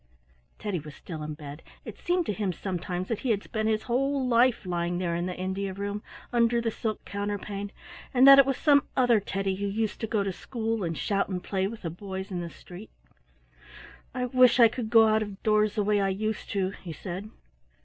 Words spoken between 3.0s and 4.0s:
that he had spent his